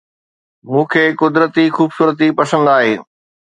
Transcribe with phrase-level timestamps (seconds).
[0.67, 2.93] مون کي قدرتي خوبصورتي پسند آهي